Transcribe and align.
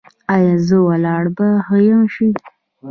ایا 0.33 0.55
زما 0.67 0.81
ولاړه 0.87 1.31
به 1.37 1.47
ښه 1.65 1.97
شي؟ 2.13 2.27